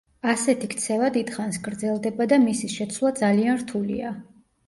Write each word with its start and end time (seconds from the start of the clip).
ასეთი 0.31 0.67
ქცევა 0.69 1.09
დიდხანს 1.17 1.59
გრძელდება 1.67 2.27
და 2.33 2.41
მისი 2.47 2.71
შეცვლა 2.79 3.13
ძალიან 3.23 3.61
რთულია. 3.63 4.17